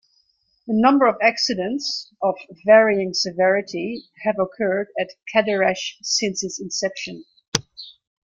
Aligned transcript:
A 0.67 0.73
number 0.73 1.05
of 1.05 1.17
accidents, 1.21 2.11
of 2.23 2.33
varying 2.65 3.13
severity, 3.13 4.05
have 4.23 4.39
occurred 4.39 4.87
at 4.99 5.11
Cadarache 5.31 5.97
since 6.01 6.43
its 6.43 6.59
inception. 6.59 7.23